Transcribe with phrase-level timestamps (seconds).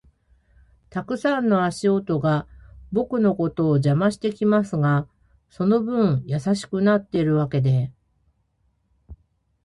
[0.89, 2.47] たくさんの足跡が
[2.91, 5.07] 僕のことを邪魔してきますが、
[5.51, 7.91] その分優しくなってるわけで